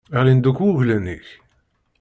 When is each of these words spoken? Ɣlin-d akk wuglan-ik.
Ɣlin-d 0.19 0.49
akk 0.49 0.59
wuglan-ik. 0.61 1.27